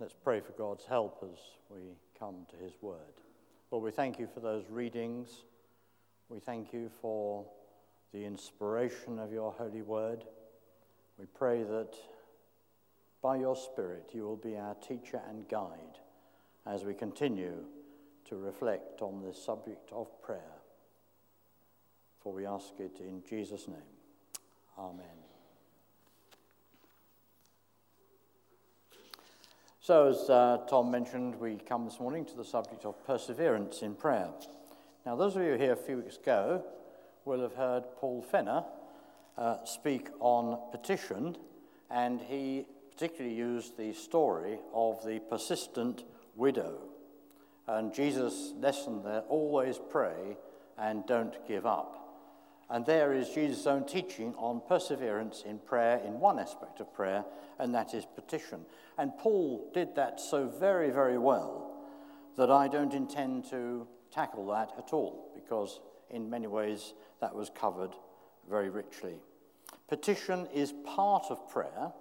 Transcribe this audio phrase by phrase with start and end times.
[0.00, 1.38] Let's pray for God's help as
[1.70, 1.80] we
[2.18, 2.98] come to his word.
[3.72, 5.28] Lord, we thank you for those readings.
[6.28, 7.44] We thank you for
[8.12, 10.24] the inspiration of your holy word.
[11.18, 11.96] We pray that
[13.22, 15.98] by your Spirit you will be our teacher and guide
[16.64, 17.64] as we continue
[18.28, 20.60] to reflect on this subject of prayer.
[22.22, 23.78] For we ask it in Jesus' name.
[24.78, 25.27] Amen.
[29.88, 33.94] So, as uh, Tom mentioned, we come this morning to the subject of perseverance in
[33.94, 34.28] prayer.
[35.06, 36.62] Now, those of you here a few weeks ago
[37.24, 38.64] will have heard Paul Fenner
[39.38, 41.38] uh, speak on petition,
[41.90, 46.04] and he particularly used the story of the persistent
[46.36, 46.80] widow.
[47.66, 50.36] And Jesus' lesson there always pray
[50.76, 52.07] and don't give up.
[52.70, 57.24] And there is Jesus' own teaching on perseverance in prayer in one aspect of prayer,
[57.58, 58.66] and that is petition.
[58.98, 61.74] And Paul did that so very, very well
[62.36, 67.50] that I don't intend to tackle that at all, because in many ways that was
[67.50, 67.90] covered
[68.48, 69.16] very richly.
[69.88, 71.92] Petition is part of prayer,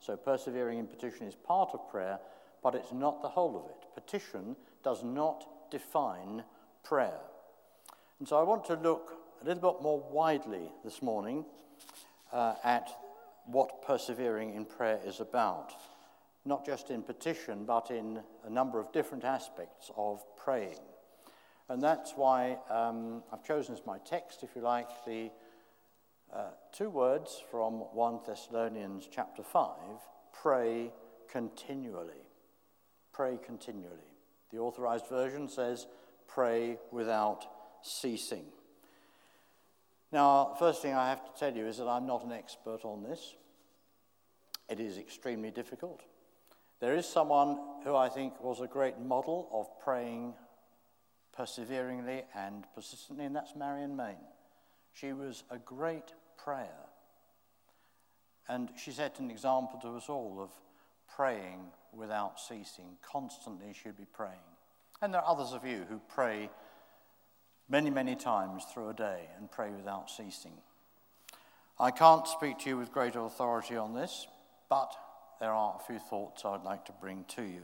[0.00, 2.18] so persevering in petition is part of prayer,
[2.62, 3.94] but it's not the whole of it.
[3.94, 6.44] Petition does not define
[6.82, 7.20] prayer.
[8.18, 11.44] And so I want to look a little bit more widely this morning
[12.32, 12.90] uh, at
[13.46, 15.72] what persevering in prayer is about,
[16.44, 20.78] not just in petition, but in a number of different aspects of praying.
[21.70, 25.30] And that's why um, I've chosen as my text, if you like, the
[26.34, 29.70] uh, two words from 1 Thessalonians chapter 5
[30.32, 30.92] pray
[31.30, 32.26] continually.
[33.12, 33.96] Pray continually.
[34.52, 35.86] The authorized version says,
[36.28, 37.46] pray without
[37.82, 38.44] ceasing.
[40.12, 43.02] Now, first thing I have to tell you is that I'm not an expert on
[43.02, 43.36] this.
[44.68, 46.02] It is extremely difficult.
[46.80, 50.34] There is someone who I think was a great model of praying
[51.36, 54.16] perseveringly and persistently, and that's Marion Main.
[54.92, 56.86] She was a great prayer.
[58.48, 60.50] And she set an example to us all of
[61.14, 61.60] praying
[61.92, 62.96] without ceasing.
[63.02, 64.34] Constantly, she'd be praying.
[65.02, 66.50] And there are others of you who pray
[67.70, 70.52] many, many times through a day and pray without ceasing.
[71.78, 74.26] I can't speak to you with great authority on this,
[74.68, 74.92] but
[75.40, 77.62] there are a few thoughts I'd like to bring to you.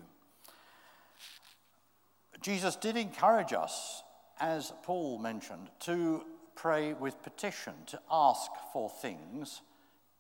[2.41, 4.03] Jesus did encourage us,
[4.41, 6.25] as Paul mentioned, to
[6.55, 9.61] pray with petition, to ask for things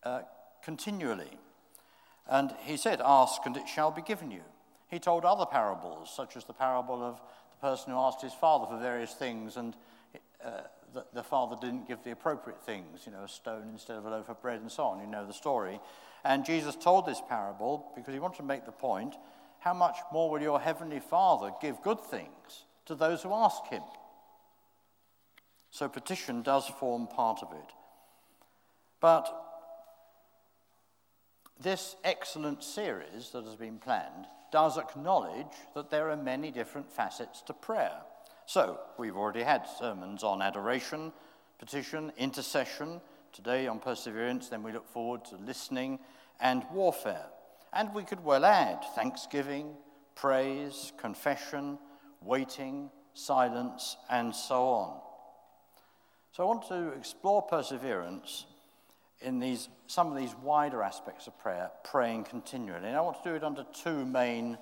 [0.02, 0.22] uh,
[0.62, 1.38] continually.
[2.28, 4.42] And he said, Ask and it shall be given you.
[4.88, 7.20] He told other parables, such as the parable of
[7.60, 9.74] the person who asked his father for various things, and
[10.44, 10.62] uh,
[10.92, 14.10] the, the, father didn't give the appropriate things, you know, a stone instead of a
[14.10, 15.00] loaf of bread, and so on.
[15.00, 15.80] You know the story.
[16.24, 19.14] And Jesus told this parable because he wanted to make the point
[19.60, 23.82] how much more will your heavenly Father give good things to those who ask him?
[25.70, 27.72] So petition does form part of it.
[29.00, 29.28] But
[31.60, 37.42] this excellent series that has been planned does acknowledge that there are many different facets
[37.42, 38.00] to prayer.
[38.46, 41.12] So, we've already had sermons on adoration,
[41.58, 43.02] petition, intercession,
[43.34, 45.98] today on perseverance, then we look forward to listening
[46.40, 47.26] and warfare.
[47.74, 49.74] And we could well add thanksgiving,
[50.14, 51.78] praise, confession,
[52.22, 55.00] waiting, silence, and so on.
[56.32, 58.46] So, I want to explore perseverance
[59.20, 62.86] in these, some of these wider aspects of prayer, praying continually.
[62.86, 64.58] And I want to do it under two main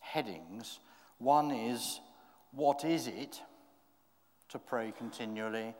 [0.00, 0.78] headings.
[1.18, 2.00] One is,
[2.52, 3.40] what is it
[4.50, 5.74] to pray continually?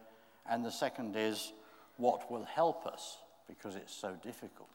[0.48, 1.52] And the second is,
[1.96, 3.18] what will help us
[3.48, 4.70] because it's so difficult.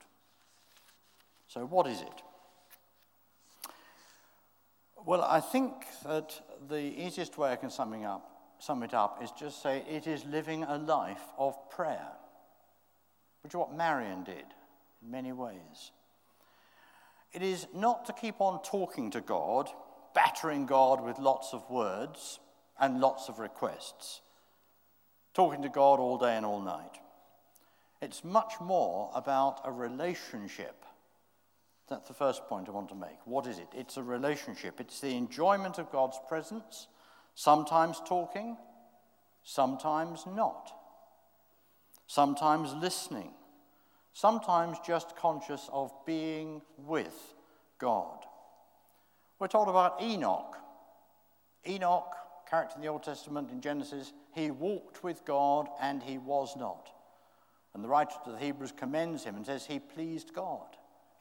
[1.47, 3.71] So, what is it?
[5.05, 5.73] Well, I think
[6.05, 8.29] that the easiest way I can summing up,
[8.59, 12.07] sum it up is just say it is living a life of prayer
[13.41, 14.45] which is what Marion did
[15.01, 15.91] in many ways.
[17.33, 19.69] It is not to keep on talking to God,
[20.13, 22.39] battering God with lots of words
[22.79, 24.21] and lots of requests,
[25.33, 26.99] talking to God all day and all night.
[28.01, 30.83] It's much more about a relationship.
[31.87, 33.19] That's the first point I want to make.
[33.25, 33.67] What is it?
[33.73, 34.79] It's a relationship.
[34.79, 36.87] It's the enjoyment of God's presence,
[37.35, 38.57] sometimes talking,
[39.43, 40.73] sometimes not
[42.11, 43.31] sometimes listening,
[44.11, 47.35] sometimes just conscious of being with
[47.79, 48.25] God.
[49.39, 50.57] We're told about Enoch.
[51.65, 52.13] Enoch,
[52.49, 56.89] character in the Old Testament in Genesis, he walked with God and he was not.
[57.73, 60.67] And the writer to the Hebrews commends him and says he pleased God.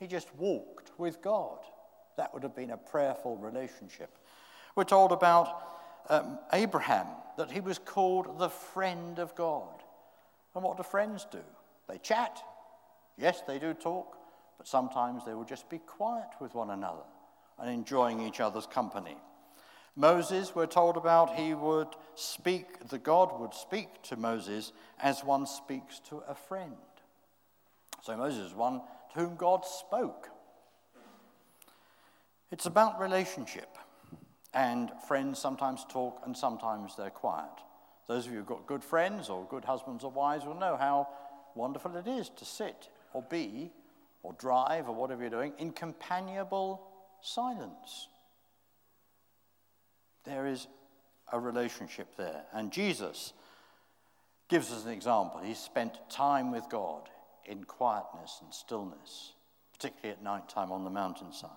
[0.00, 1.58] He just walked with God.
[2.16, 4.10] That would have been a prayerful relationship.
[4.74, 5.54] We're told about
[6.08, 7.06] um, Abraham
[7.36, 9.79] that he was called the friend of God.
[10.54, 11.40] And what do friends do?
[11.88, 12.40] They chat.
[13.16, 14.16] Yes, they do talk,
[14.58, 17.04] but sometimes they will just be quiet with one another
[17.58, 19.16] and enjoying each other's company.
[19.96, 25.46] Moses, we're told about, he would speak, the God would speak to Moses as one
[25.46, 26.76] speaks to a friend.
[28.02, 28.80] So Moses is one
[29.12, 30.28] to whom God spoke.
[32.50, 33.76] It's about relationship.
[34.54, 37.50] And friends sometimes talk and sometimes they're quiet.
[38.10, 41.06] Those of you who've got good friends or good husbands or wives will know how
[41.54, 43.70] wonderful it is to sit or be
[44.24, 46.82] or drive or whatever you're doing in companionable
[47.20, 48.08] silence.
[50.24, 50.66] There is
[51.32, 52.42] a relationship there.
[52.52, 53.32] And Jesus
[54.48, 55.40] gives us an example.
[55.44, 57.08] He spent time with God
[57.46, 59.34] in quietness and stillness,
[59.72, 61.48] particularly at night time on the mountainside.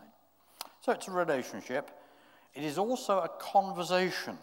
[0.82, 1.90] So it's a relationship.
[2.54, 4.38] It is also a conversation.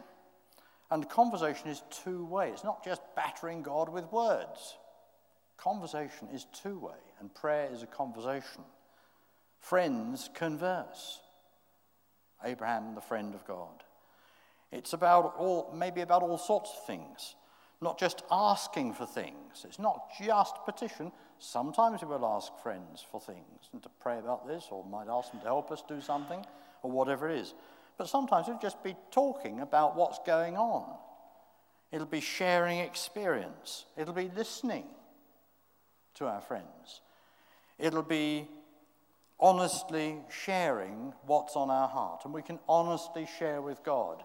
[0.91, 2.51] And conversation is two way.
[2.51, 4.77] It's not just battering God with words.
[5.57, 8.65] Conversation is two way, and prayer is a conversation.
[9.59, 11.21] Friends converse.
[12.43, 13.85] Abraham, the friend of God.
[14.73, 17.35] It's about all, maybe about all sorts of things,
[17.81, 19.65] not just asking for things.
[19.65, 21.13] It's not just petition.
[21.39, 25.31] Sometimes we will ask friends for things and to pray about this, or might ask
[25.31, 26.45] them to help us do something,
[26.83, 27.55] or whatever it is.
[28.01, 30.97] But sometimes we'll just be talking about what's going on.
[31.93, 33.85] It'll be sharing experience.
[33.95, 34.87] It'll be listening
[36.15, 37.03] to our friends.
[37.79, 38.49] It'll be
[39.39, 42.23] honestly sharing what's on our heart.
[42.25, 44.25] And we can honestly share with God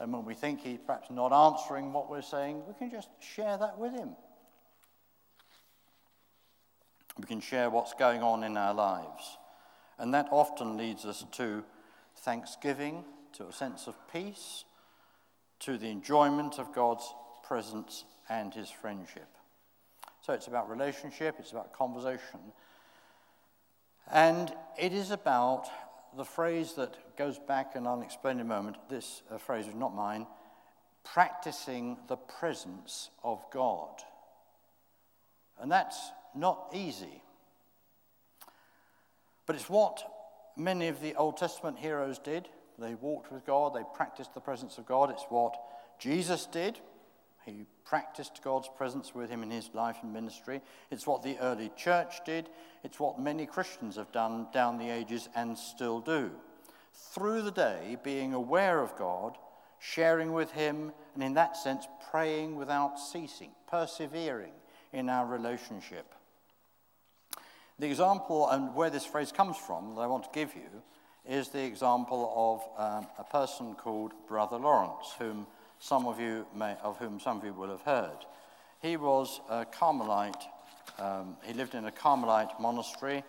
[0.00, 3.56] and when we think he's perhaps not answering what we're saying, we can just share
[3.56, 4.16] that with him.
[7.16, 9.38] We can share what's going on in our lives.
[9.96, 11.62] And that often leads us to
[12.18, 13.04] thanksgiving,
[13.34, 14.64] to a sense of peace,
[15.60, 17.04] to the enjoyment of God's
[17.42, 19.28] presence and his friendship.
[20.22, 22.40] So it's about relationship, it's about conversation,
[24.10, 25.68] and it is about
[26.16, 29.74] the phrase that goes back, and I'll explain in a moment, this uh, phrase is
[29.74, 30.26] not mine,
[31.04, 34.02] practicing the presence of God.
[35.60, 37.22] And that's not easy.
[39.46, 40.02] But it's what
[40.56, 42.48] many of the Old Testament heroes did.
[42.78, 45.10] They walked with God, they practiced the presence of God.
[45.10, 45.56] It's what
[45.98, 46.78] Jesus did.
[47.44, 50.60] He practiced God's presence with him in his life and ministry.
[50.90, 52.48] It's what the early church did.
[52.82, 56.32] It's what many Christians have done down the ages and still do.
[56.92, 59.38] Through the day, being aware of God,
[59.78, 64.52] sharing with him, and in that sense, praying without ceasing, persevering
[64.92, 66.15] in our relationship.
[67.78, 70.82] The example and where this phrase comes from that I want to give you
[71.28, 75.46] is the example of um, a person called Brother Lawrence, whom
[75.78, 78.24] some of you may, of whom some of you will have heard.
[78.80, 80.46] He was a Carmelite.
[80.98, 83.24] Um, he lived in a Carmelite monastery.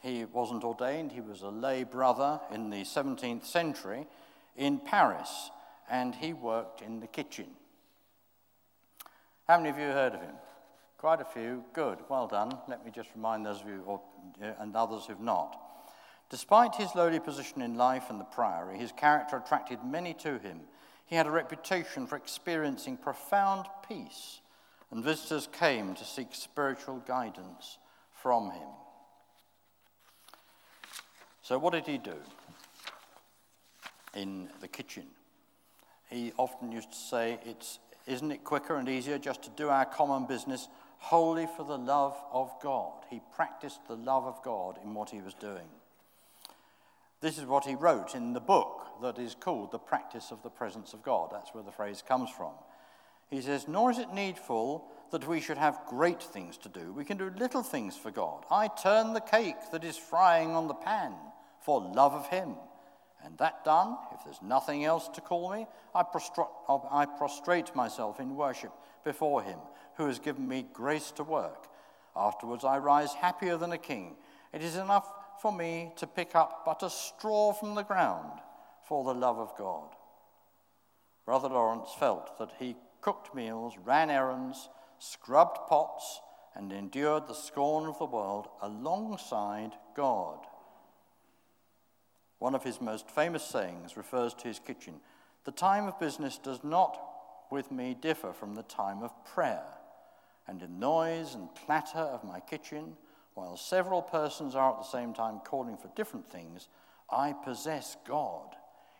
[0.00, 1.10] He wasn't ordained.
[1.10, 4.06] He was a lay brother in the 17th century
[4.56, 5.50] in Paris,
[5.90, 7.46] and he worked in the kitchen.
[9.48, 10.34] How many of you heard of him?
[10.98, 11.64] Quite a few.
[11.72, 11.98] Good.
[12.08, 12.58] Well done.
[12.68, 14.00] Let me just remind those of you, or,
[14.42, 15.58] uh, and others who've not.
[16.28, 20.60] Despite his lowly position in life and the priory, his character attracted many to him
[21.08, 24.42] he had a reputation for experiencing profound peace,
[24.90, 27.78] and visitors came to seek spiritual guidance
[28.12, 28.68] from him.
[31.40, 32.16] So, what did he do
[34.14, 35.06] in the kitchen?
[36.10, 39.86] He often used to say, it's, Isn't it quicker and easier just to do our
[39.86, 40.68] common business
[40.98, 43.04] wholly for the love of God?
[43.10, 45.68] He practiced the love of God in what he was doing.
[47.20, 50.50] This is what he wrote in the book that is called The Practice of the
[50.50, 51.30] Presence of God.
[51.32, 52.52] That's where the phrase comes from.
[53.28, 56.92] He says, Nor is it needful that we should have great things to do.
[56.92, 58.44] We can do little things for God.
[58.50, 61.12] I turn the cake that is frying on the pan
[61.60, 62.54] for love of Him.
[63.24, 68.20] And that done, if there's nothing else to call me, I prostrate, I prostrate myself
[68.20, 68.72] in worship
[69.04, 69.58] before Him
[69.96, 71.66] who has given me grace to work.
[72.16, 74.16] Afterwards, I rise happier than a king.
[74.52, 78.40] It is enough for me to pick up but a straw from the ground
[78.88, 79.94] for the love of God.
[81.24, 86.20] Brother Lawrence felt that he cooked meals, ran errands, scrubbed pots,
[86.54, 90.38] and endured the scorn of the world alongside God.
[92.38, 95.00] One of his most famous sayings refers to his kitchen
[95.44, 97.00] The time of business does not
[97.50, 99.64] with me differ from the time of prayer,
[100.46, 102.96] and in noise and clatter of my kitchen,
[103.34, 106.68] while several persons are at the same time calling for different things,
[107.10, 108.54] I possess God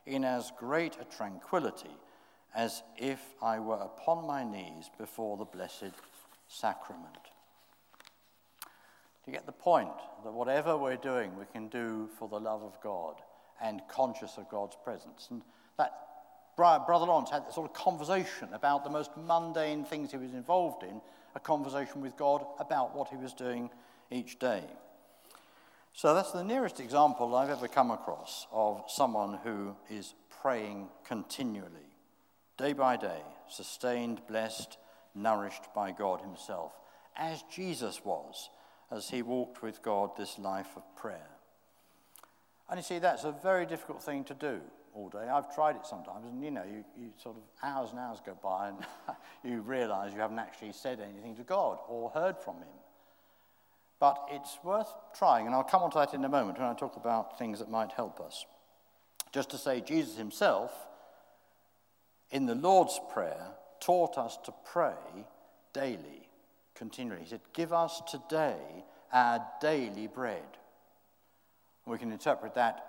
[0.07, 1.97] in as great a tranquility
[2.55, 5.93] as if I were upon my knees before the blessed
[6.49, 7.19] sacrament.
[9.27, 9.91] You get the point?
[10.25, 13.21] That whatever we're doing, we can do for the love of God
[13.63, 15.29] and conscious of God's presence.
[15.31, 15.43] And
[15.77, 15.93] that
[16.57, 20.83] Brother Lawrence had this sort of conversation about the most mundane things he was involved
[20.83, 21.01] in,
[21.35, 23.71] a conversation with God about what he was doing
[24.11, 24.65] each day.
[25.93, 31.97] So that's the nearest example I've ever come across of someone who is praying continually,
[32.57, 34.79] day by day, sustained, blessed,
[35.15, 36.73] nourished by God Himself,
[37.17, 38.49] as Jesus was
[38.91, 41.29] as He walked with God this life of prayer.
[42.69, 44.61] And you see, that's a very difficult thing to do
[44.95, 45.29] all day.
[45.29, 48.37] I've tried it sometimes, and you know, you, you sort of hours and hours go
[48.43, 48.79] by, and
[49.45, 52.69] you realize you haven't actually said anything to God or heard from Him.
[54.01, 56.75] But it's worth trying, and I'll come on to that in a moment when I
[56.75, 58.45] talk about things that might help us.
[59.33, 60.73] Just to say, Jesus himself,
[62.31, 63.49] in the Lord's Prayer,
[63.81, 64.93] taught us to pray
[65.73, 66.29] daily,
[66.75, 67.23] continually.
[67.23, 68.59] He said, Give us today
[69.13, 70.43] our daily bread.
[71.89, 72.85] We can interpret that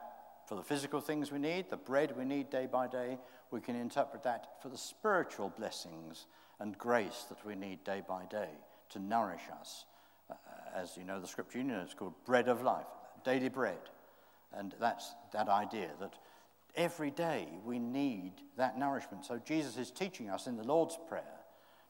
[0.48, 3.18] for the physical things we need, the bread we need day by day.
[3.50, 6.26] We can interpret that for the spiritual blessings
[6.60, 8.50] and grace that we need day by day
[8.90, 9.86] to nourish us
[10.30, 10.36] uh,
[10.76, 12.86] as you know, the scripture you know, it's called bread of life,
[13.24, 13.78] daily bread.
[14.54, 16.14] And that's that idea that
[16.76, 19.26] every day we need that nourishment.
[19.26, 21.24] So Jesus is teaching us in the Lord's Prayer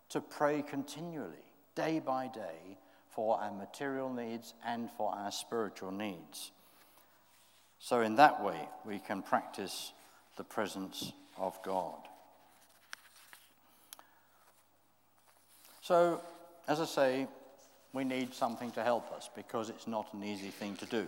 [0.10, 2.78] to pray continually, day by day,
[3.10, 6.52] for our material needs and for our spiritual needs.
[7.80, 9.94] So, in that way, we can practice
[10.38, 12.00] the presence of God.
[15.82, 16.22] So,
[16.68, 17.28] as I say,
[17.94, 21.08] we need something to help us because it's not an easy thing to do.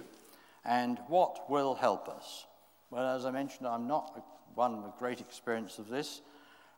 [0.65, 2.45] And what will help us?
[2.89, 4.23] Well, as I mentioned, I'm not
[4.55, 6.21] one with great experience of this.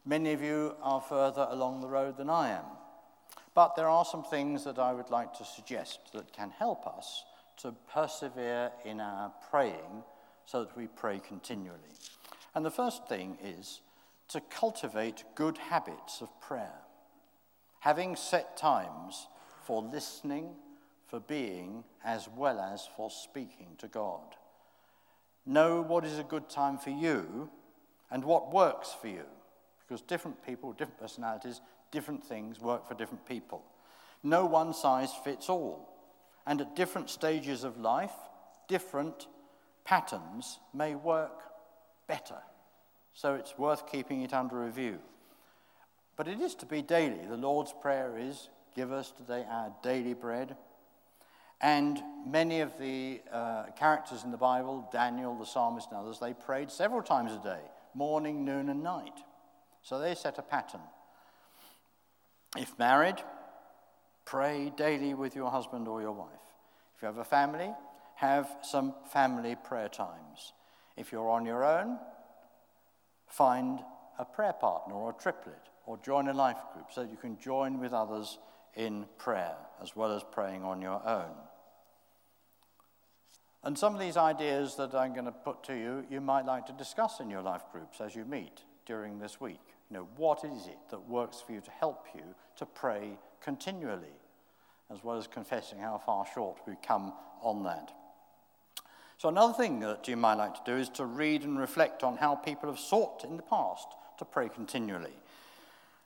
[0.06, 2.66] Many of you are further along the road than I am.
[3.56, 7.24] But there are some things that I would like to suggest that can help us
[7.58, 10.04] to persevere in our praying
[10.46, 11.80] so that we pray continually.
[12.56, 13.82] And the first thing is
[14.30, 16.82] to cultivate good habits of prayer.
[17.80, 19.28] Having set times
[19.66, 20.56] for listening,
[21.08, 24.36] for being, as well as for speaking to God.
[25.46, 27.50] Know what is a good time for you
[28.10, 29.26] and what works for you,
[29.80, 33.64] because different people, different personalities, different things work for different people.
[34.24, 35.93] No one size fits all.
[36.46, 38.14] And at different stages of life,
[38.68, 39.28] different
[39.86, 41.42] patterns may work
[42.08, 42.42] better.
[43.14, 45.00] So it's worth keeping it under review.
[46.16, 47.26] But it is to be daily.
[47.28, 50.56] The Lord's Prayer is Give us today our daily bread.
[51.62, 56.34] And many of the uh, characters in the Bible, Daniel, the psalmist, and others, they
[56.34, 57.62] prayed several times a day
[57.96, 59.20] morning, noon, and night.
[59.84, 60.82] So they set a pattern.
[62.58, 63.18] If married,
[64.26, 66.30] pray daily with your husband or your wife.
[66.96, 67.72] If you have a family,
[68.16, 70.54] have some family prayer times.
[70.96, 71.98] If you're on your own,
[73.28, 73.80] find
[74.20, 77.40] a prayer partner or a triplet or join a life group so that you can
[77.40, 78.38] join with others
[78.76, 81.36] in prayer as well as praying on your own.
[83.64, 86.66] And some of these ideas that I'm going to put to you, you might like
[86.68, 89.73] to discuss in your life groups as you meet during this week.
[89.90, 92.24] You know, what is it that works for you to help you
[92.58, 94.16] to pray continually,
[94.92, 97.92] as well as confessing how far short we've come on that.
[99.18, 102.18] So, another thing that you might like to do is to read and reflect on
[102.18, 103.88] how people have sought in the past
[104.20, 105.14] to pray continually.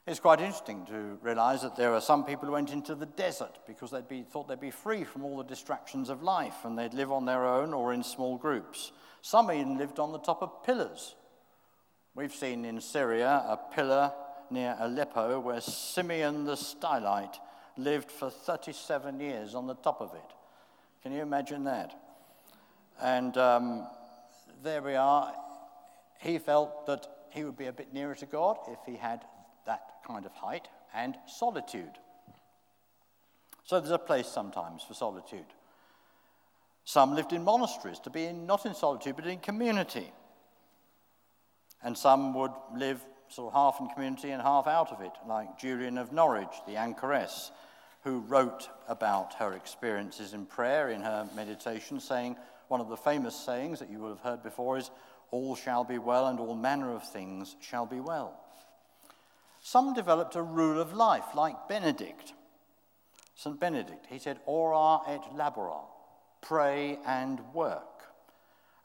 [0.05, 3.59] It's quite interesting to realize that there are some people who went into the desert
[3.67, 6.93] because they'd be, thought they'd be free from all the distractions of life and they'd
[6.93, 8.93] live on their own or in small groups.
[9.21, 11.15] Some even lived on the top of pillars.
[12.17, 14.11] We've seen in Syria a pillar
[14.49, 17.37] near Aleppo where Simeon the Stylite
[17.77, 20.33] lived for 37 years on the top of it.
[21.03, 21.93] Can you imagine that?
[22.99, 23.87] And um,
[24.63, 25.31] there we are.
[26.19, 29.23] He felt that he would be a bit nearer to God if he had
[29.67, 31.99] that kind of height, and solitude.
[33.63, 35.45] So there's a place sometimes for solitude.
[36.83, 40.11] Some lived in monasteries to be in, not in solitude but in community.
[41.83, 45.59] And some would live sort of half in community and half out of it, like
[45.59, 47.51] Julian of Norwich, the anchoress,
[48.03, 53.35] who wrote about her experiences in prayer in her meditation, saying, one of the famous
[53.35, 54.91] sayings that you will have heard before is,
[55.31, 58.39] All shall be well, and all manner of things shall be well.
[59.61, 62.33] Some developed a rule of life, like Benedict.
[63.35, 63.59] St.
[63.59, 65.81] Benedict, he said, Ora et labora,
[66.41, 67.96] pray and work.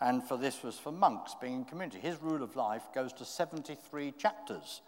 [0.02, 2.00] And for this was for monks being in community.
[2.00, 4.82] His rule of life goes to 73 chapters.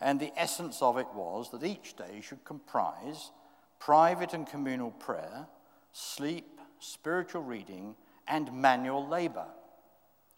[0.00, 3.30] And the essence of it was that each day should comprise
[3.78, 5.46] private and communal prayer,
[5.92, 7.94] sleep, spiritual reading,
[8.26, 9.46] and manual labor.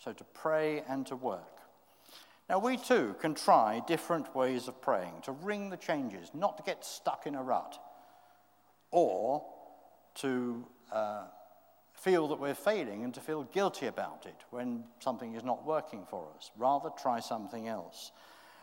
[0.03, 1.61] So to pray and to work.
[2.49, 6.65] Now, we too can try different ways of praying to ring the changes, not to
[6.65, 7.79] get stuck in a rut,
[8.91, 9.45] or
[10.17, 11.27] to uh,
[12.01, 16.07] feel that we're failing and to feel guilty about it when something is not working
[16.09, 16.51] for us.
[16.57, 18.13] Rather, try something else.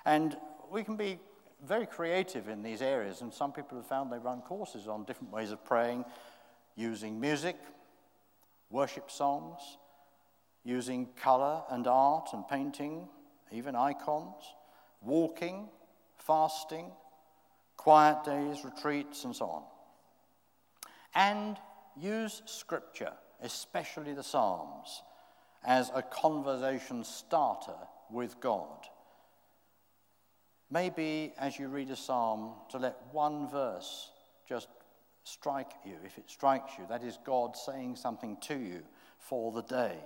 [0.05, 0.35] And
[0.71, 1.19] we can be
[1.65, 5.31] very creative in these areas, and some people have found they run courses on different
[5.31, 6.05] ways of praying
[6.75, 7.57] using music,
[8.69, 9.59] worship songs,
[10.63, 13.07] using color and art and painting,
[13.51, 14.43] even icons,
[15.01, 15.69] walking,
[16.17, 16.91] fasting,
[17.77, 19.63] quiet days, retreats, and so on.
[21.15, 21.57] And
[21.99, 25.01] use scripture, especially the Psalms,
[25.65, 27.75] as a conversation starter
[28.09, 28.87] with God.
[30.69, 34.11] Maybe as you read a psalm, to let one verse
[34.47, 34.67] just
[35.23, 35.95] strike you.
[36.05, 38.83] If it strikes you, that is God saying something to you
[39.17, 39.97] for the day.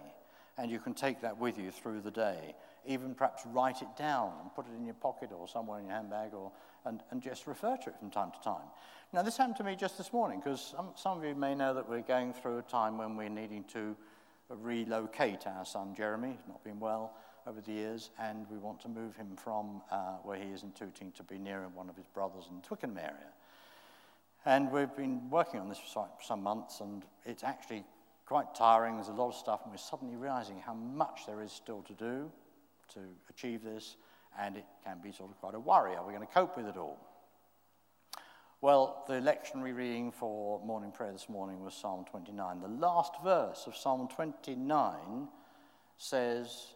[0.58, 2.56] And you can take that with you through the day.
[2.86, 5.96] Even perhaps write it down and put it in your pocket or somewhere in your
[5.96, 6.52] handbag or,
[6.86, 8.68] and, and just refer to it from time to time.
[9.14, 11.74] Now, this happened to me just this morning because some, some of you may know
[11.74, 13.96] that we're going through a time when we're needing to
[14.50, 16.30] relocate our son Jeremy.
[16.30, 17.14] He's not been well
[17.48, 20.72] over the years, and we want to move him from uh, where he is in
[20.74, 23.32] Tooting to be near one of his brothers in Twickenham area.
[24.46, 27.84] And we've been working on this for some months, and it's actually
[28.26, 28.96] quite tiring.
[28.96, 31.94] There's a lot of stuff, and we're suddenly realizing how much there is still to
[31.94, 32.32] do
[32.94, 33.00] to
[33.30, 33.96] achieve this,
[34.40, 35.96] and it can be sort of quite a worry.
[35.96, 37.00] Are we going to cope with it all?
[38.62, 42.62] Well, the lectionary reading for morning prayer this morning was Psalm 29.
[42.62, 45.28] The last verse of Psalm 29
[45.98, 46.68] says,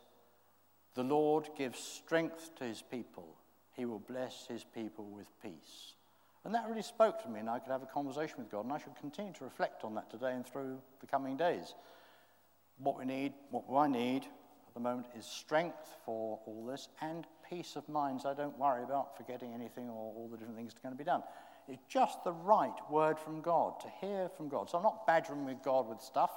[0.95, 3.35] The Lord gives strength to his people,
[3.73, 5.94] he will bless his people with peace.
[6.45, 8.73] And that really spoke to me, and I could have a conversation with God, and
[8.73, 11.73] I should continue to reflect on that today and through the coming days.
[12.77, 14.25] What we need, what I need
[14.67, 18.57] at the moment is strength for all this and peace of mind so I don't
[18.59, 21.23] worry about forgetting anything or all the different things that are going to be done.
[21.67, 24.69] It's just the right word from God, to hear from God.
[24.69, 26.31] So I'm not badgering with God with stuff,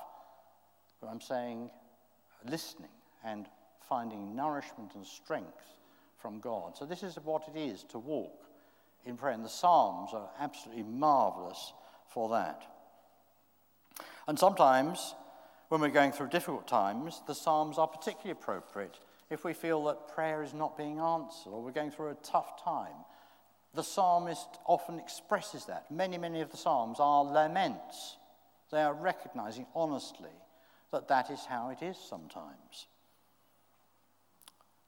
[1.03, 1.71] but I'm saying
[2.49, 2.89] listening
[3.25, 3.47] and
[3.87, 5.75] finding nourishment and strength
[6.17, 6.79] from God.
[6.79, 8.48] So this is what it is to walk
[9.05, 9.33] in prayer.
[9.33, 11.73] And the Psalms are absolutely marvelous
[12.09, 12.63] for that.
[14.27, 15.15] And sometimes,
[15.69, 18.99] when we're going through difficult times, the Psalms are particularly appropriate
[19.31, 22.63] if we feel that prayer is not being answered or we're going through a tough
[22.63, 23.05] time.
[23.75, 25.91] The psalmist often expresses that.
[25.91, 28.17] Many, many of the Psalms are laments.
[28.73, 30.31] They are recognizing honestly
[30.91, 32.87] that that is how it is sometimes.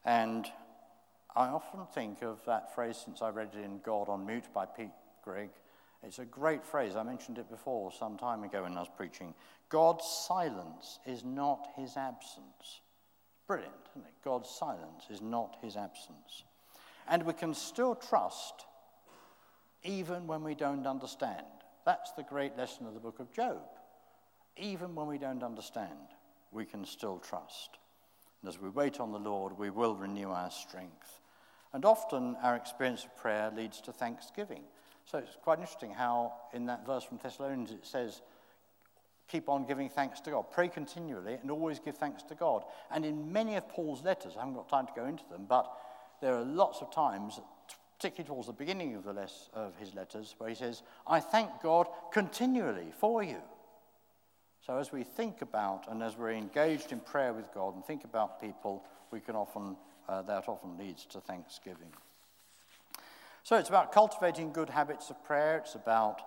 [0.05, 0.47] And
[1.37, 4.67] I often think of that phrase since I read it in God on Mute by
[4.67, 4.91] Pete
[5.23, 5.51] Greig.
[6.03, 6.97] It's a great phrase.
[6.97, 9.35] I mentioned it before some time ago when I was preaching.
[9.69, 12.81] God's silence is not his absence.
[13.47, 14.15] Brilliant, isn't it?
[14.25, 16.45] God's silence is not his absence.
[17.07, 18.65] And we can still trust
[19.83, 21.47] even when we don't understand.
[21.85, 23.63] That's the great lesson of the book of Job.
[24.57, 26.15] Even when we don't understand,
[26.51, 27.79] we can still trust.
[28.43, 31.21] And as we wait on the Lord, we will renew our strength.
[31.73, 34.63] And often our experience of prayer leads to thanksgiving.
[35.05, 38.23] So it's quite interesting how in that verse from Thessalonians it says,
[39.29, 40.47] keep on giving thanks to God.
[40.51, 42.65] Pray continually and always give thanks to God.
[42.91, 45.71] And in many of Paul's letters, I haven't got time to go into them, but
[46.21, 47.41] there are lots of times,
[47.97, 51.87] particularly towards the beginning of, the of his letters, where he says, I thank God
[52.13, 53.39] continually for you.
[54.67, 58.05] So as we think about and as we're engaged in prayer with God and think
[58.05, 59.77] about people, we can often
[60.09, 61.93] uh, that often leads to thanksgiving.
[63.43, 65.59] So it's about cultivating good habits of prayer.
[65.59, 66.21] It's about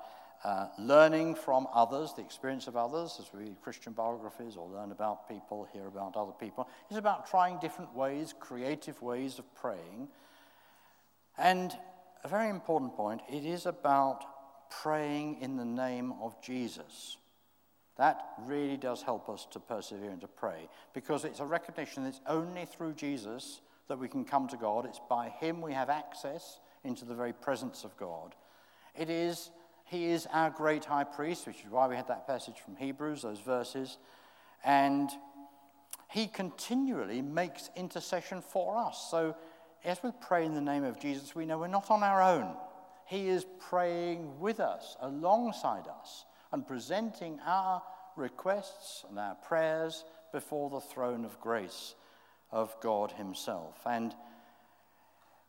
[0.44, 4.92] uh, learning from others, the experience of others, as we read Christian biographies or learn
[4.92, 6.68] about people, hear about other people.
[6.90, 10.10] It's about trying different ways, creative ways of praying.
[11.38, 11.72] And
[12.24, 14.24] a very important point it is about
[14.70, 17.18] praying in the name of Jesus.
[17.98, 22.10] That really does help us to persevere and to pray because it's a recognition that
[22.10, 24.86] it's only through Jesus that we can come to God.
[24.86, 28.36] It's by Him we have access into the very presence of God.
[28.98, 29.52] It is,
[29.86, 33.22] He is our great high priest, which is why we had that passage from Hebrews,
[33.22, 33.98] those verses.
[34.64, 35.10] And
[36.10, 39.08] He continually makes intercession for us.
[39.12, 39.36] So
[39.86, 42.56] as we pray in the name of Jesus, we know we're not on our own.
[43.06, 47.82] He is praying with us, alongside us, and presenting our
[48.16, 51.96] requests and our prayers before the throne of grace
[52.52, 53.76] of God Himself.
[53.86, 54.14] And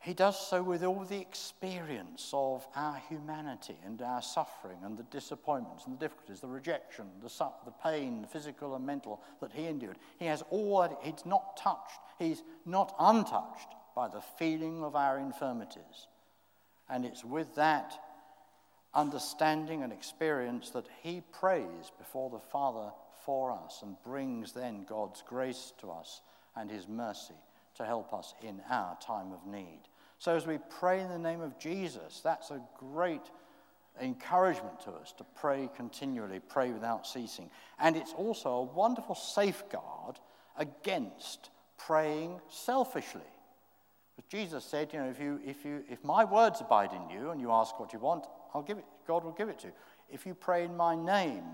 [0.01, 5.05] he does so with all the experience of our humanity and our suffering and the
[5.05, 7.31] disappointments and the difficulties, the rejection, the,
[7.64, 9.97] the pain, the physical and mental that he endured.
[10.19, 15.19] He has all that, he's not touched, he's not untouched by the feeling of our
[15.19, 16.09] infirmities.
[16.90, 17.99] And it's with that
[18.94, 22.90] understanding and experience that he prays before the Father
[23.24, 26.20] for us and brings then God's grace to us
[26.57, 27.35] and his mercy
[27.76, 29.80] to help us in our time of need.
[30.18, 33.22] So, as we pray in the name of Jesus, that's a great
[34.00, 37.50] encouragement to us to pray continually, pray without ceasing.
[37.78, 40.18] And it's also a wonderful safeguard
[40.57, 43.20] against praying selfishly.
[44.16, 47.30] But Jesus said, you know, if, you, if, you, if my words abide in you
[47.30, 49.73] and you ask what you want, I'll give it, God will give it to you.
[50.11, 51.45] If you pray in my name,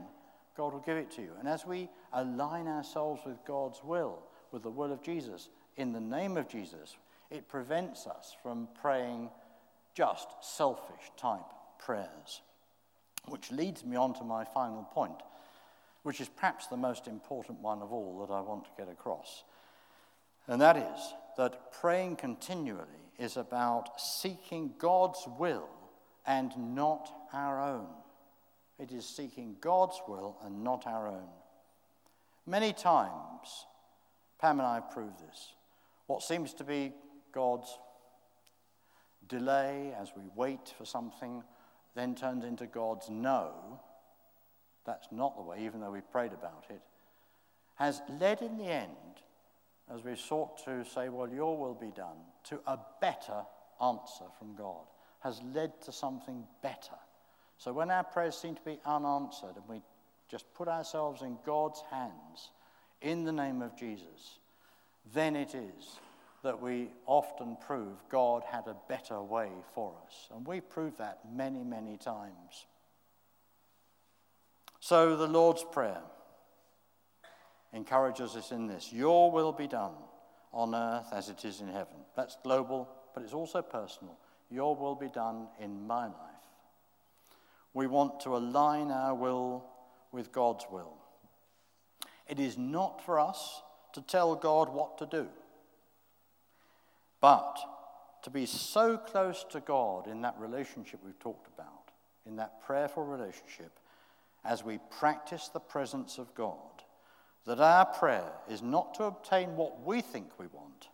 [0.56, 1.30] God will give it to you.
[1.38, 4.18] And as we align ourselves with God's will,
[4.52, 6.96] with the will of Jesus, in the name of Jesus,
[7.30, 9.30] it prevents us from praying
[9.94, 11.40] just selfish type
[11.78, 12.42] prayers.
[13.26, 15.22] Which leads me on to my final point,
[16.02, 19.44] which is perhaps the most important one of all that I want to get across.
[20.46, 22.86] And that is that praying continually
[23.18, 25.68] is about seeking God's will
[26.26, 27.86] and not our own.
[28.78, 31.28] It is seeking God's will and not our own.
[32.46, 33.66] Many times,
[34.40, 35.54] Pam and I have proved this.
[36.06, 36.92] What seems to be
[37.32, 37.78] God's
[39.28, 41.44] delay as we wait for something
[41.94, 43.80] then turns into God's no.
[44.86, 46.80] That's not the way, even though we prayed about it.
[47.74, 48.88] Has led in the end,
[49.92, 53.42] as we've sought to say, Well, your will be done, to a better
[53.82, 54.86] answer from God.
[55.20, 56.96] Has led to something better.
[57.58, 59.82] So when our prayers seem to be unanswered and we
[60.30, 62.50] just put ourselves in God's hands
[63.02, 64.38] in the name of Jesus,
[65.12, 65.98] then it is
[66.42, 70.28] that we often prove God had a better way for us.
[70.34, 72.66] And we prove that many, many times.
[74.80, 76.00] So the Lord's Prayer
[77.72, 79.92] encourages us in this Your will be done
[80.52, 81.96] on earth as it is in heaven.
[82.16, 84.16] That's global, but it's also personal.
[84.50, 86.14] Your will be done in my life.
[87.72, 89.64] We want to align our will
[90.12, 90.94] with God's will.
[92.28, 95.28] It is not for us to tell God what to do.
[97.20, 97.58] But
[98.22, 101.90] to be so close to God in that relationship we've talked about,
[102.26, 103.78] in that prayerful relationship,
[104.44, 106.56] as we practice the presence of God,
[107.46, 110.88] that our prayer is not to obtain what we think we want,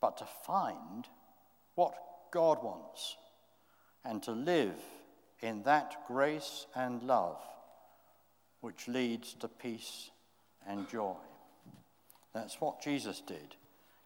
[0.00, 1.06] but to find
[1.74, 1.94] what
[2.30, 3.16] God wants
[4.04, 4.78] and to live
[5.40, 7.38] in that grace and love
[8.60, 10.10] which leads to peace
[10.66, 11.14] and joy.
[12.34, 13.56] That's what Jesus did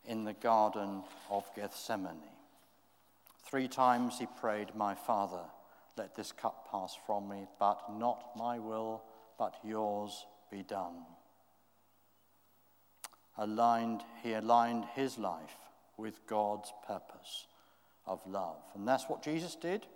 [0.07, 2.23] in the Garden of Gethsemane.
[3.49, 5.45] Three times he prayed, My Father,
[5.97, 9.03] let this cup pass from me, but not my will,
[9.39, 11.05] but yours be done.
[13.37, 15.57] Aligned, he aligned his life
[15.97, 17.47] with God's purpose
[18.07, 18.63] of love.
[18.75, 19.87] And that's what Jesus did.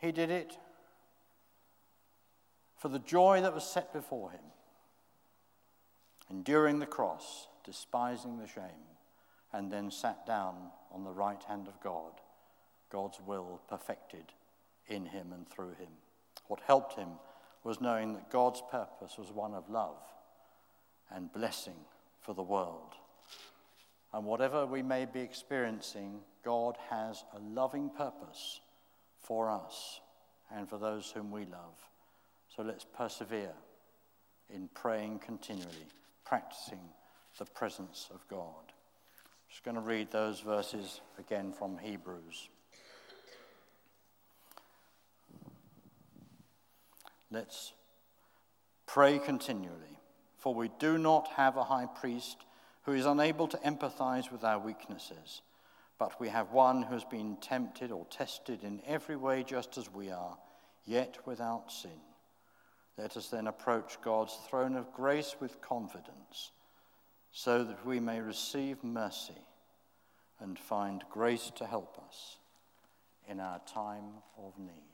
[0.00, 0.56] He did it
[2.78, 4.40] for the joy that was set before him,
[6.30, 8.96] enduring the cross despising the shame,
[9.52, 10.54] and then sat down
[10.92, 12.12] on the right hand of God,
[12.90, 14.24] God's will perfected
[14.88, 15.88] in him and through him.
[16.48, 17.08] What helped him
[17.62, 20.02] was knowing that God's purpose was one of love
[21.14, 21.76] and blessing
[22.20, 22.94] for the world.
[24.12, 28.60] And whatever we may be experiencing, God has a loving purpose
[29.20, 30.00] for us
[30.54, 31.76] and for those whom we love.
[32.56, 33.52] So let's persevere
[34.52, 35.86] in praying continually,
[36.24, 36.80] practicing
[37.38, 38.64] the presence of God.
[38.68, 42.48] I'm just going to read those verses again from Hebrews.
[47.30, 47.72] Let's
[48.86, 49.98] pray continually,
[50.38, 52.38] for we do not have a high priest
[52.82, 55.42] who is unable to empathize with our weaknesses,
[56.00, 59.92] but we have one who has been tempted or tested in every way just as
[59.92, 60.38] we are,
[60.86, 62.00] yet without sin.
[62.96, 66.52] Let us then approach God's throne of grace with confidence
[67.32, 69.44] so that we may receive mercy
[70.40, 72.38] and find grace to help us
[73.28, 74.89] in our time of need.